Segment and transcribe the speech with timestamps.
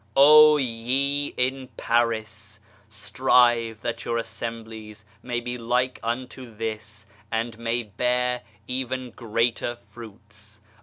[0.17, 2.59] Oh ye in Paris,
[2.89, 10.59] strive that your assemblies may be like unto this, and may bear even greater fruits